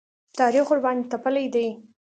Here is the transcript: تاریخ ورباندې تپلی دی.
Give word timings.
تاریخ 0.39 0.67
ورباندې 0.69 1.09
تپلی 1.11 1.45
دی. 1.53 1.67